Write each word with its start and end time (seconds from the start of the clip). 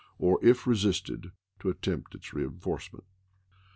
or 0.17 0.43
if 0.43 0.65
resisted 0.65 1.31
to 1.59 1.69
attempt 1.69 2.15
its 2.15 2.33
reenforcement. 2.33 3.03